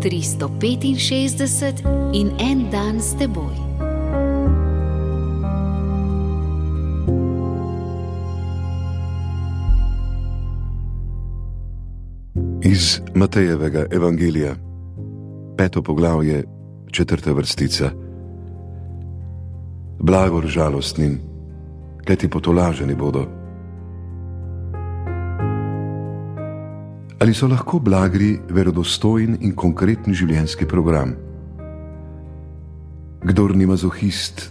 [0.00, 3.54] 365 in en dan s teboj.
[12.62, 14.54] Iz Matejevega evangelija,
[15.56, 16.44] peto poglavje,
[16.90, 17.90] četrta vrstica.
[19.98, 21.20] Blagor žalostnim,
[22.04, 23.39] kaj ti potolaženi bodo.
[27.20, 31.10] Ali so lahko blagri verodostojen in konkreten življenjski program?
[33.28, 34.46] Kdor ni mazohist,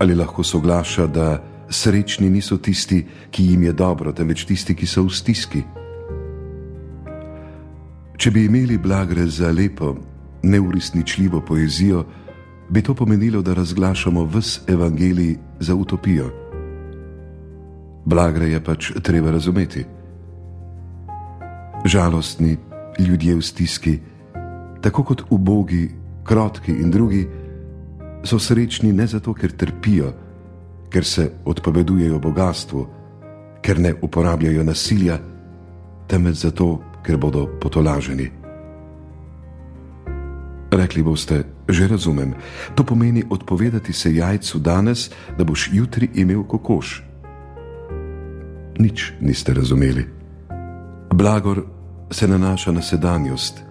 [0.00, 1.26] ali lahko soglaša, da
[1.68, 5.60] srečni niso tisti, ki jim je dobro, temveč tisti, ki so v stiski?
[8.16, 9.92] Če bi imeli blagre za lepo,
[10.48, 12.06] neuresničljivo poezijo,
[12.72, 16.30] bi to pomenilo, da razglašamo vse evangelij za utopijo.
[18.08, 19.84] Blagre je pač treba razumeti
[21.84, 22.56] žalostni,
[22.98, 23.98] ljudje v stiski,
[24.80, 25.90] tako kot ubogi,
[26.24, 27.26] krotki in drugi,
[28.24, 30.12] so srečni ne zato, ker trpijo,
[30.90, 32.86] ker se odpovedujejo bogatstvu,
[33.62, 35.18] ker ne uporabljajo nasilja,
[36.08, 38.30] temveč zato, ker bodo potolaženi.
[40.74, 42.34] Rekli boste, že razumem,
[42.74, 47.02] to pomeni odpovedati se jajcu danes, da boš jutri imel kokoš.
[48.78, 50.13] Nič niste razumeli.
[51.14, 51.62] Blagor
[52.10, 53.62] se nanaša na sedanjost.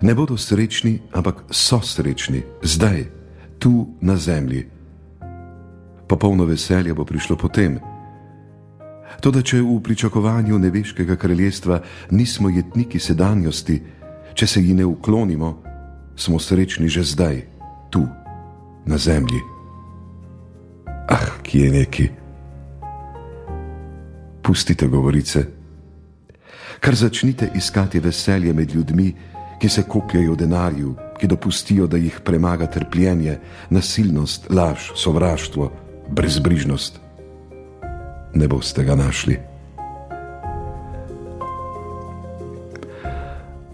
[0.00, 3.04] Ne bodo srečni, ampak so srečni, zdaj,
[3.58, 4.66] tu na zemlji.
[6.08, 7.76] Popolno veselje bo prišlo potem.
[9.20, 13.82] Toda, če v pričakovanju nebeškega kraljestva nismo jetniki sedanjosti,
[14.34, 15.62] če se ji ne uklonimo,
[16.16, 17.42] smo srečni že zdaj,
[17.90, 18.06] tu,
[18.86, 19.40] na zemlji.
[21.08, 22.08] Ah, ki je neki.
[24.42, 25.56] Pustite govorice
[26.80, 29.14] kar začnite iskati veselje med ljudmi,
[29.60, 33.38] ki se kopljajo v denarju, ki dopustijo, da jih premaga trpljenje,
[33.70, 35.72] nasilnost, laž, sovraštvo,
[36.08, 37.00] brezbrižnost.
[38.34, 39.38] Ne boste ga našli.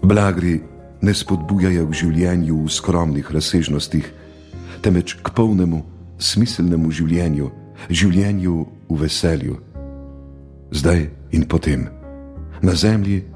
[0.03, 0.61] Blagri
[1.01, 4.07] ne spodbujajo k življenju v skromnih razsežnostih,
[4.83, 5.83] temveč k polnemu,
[6.19, 7.49] smiselnemu življenju,
[7.89, 8.55] življenju
[8.89, 9.57] v veselju,
[10.71, 11.87] zdaj in potem
[12.63, 13.27] na zemlji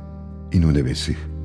[0.52, 1.37] in v nebesih.